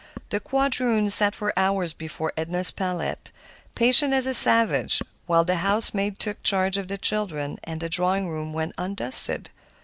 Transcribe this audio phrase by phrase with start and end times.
[0.31, 3.31] The quadroon sat for hours before Edna's palette,
[3.75, 7.87] patient as a savage, while the house maid took charge of the children, and the
[7.87, 9.51] drawing room went undusted.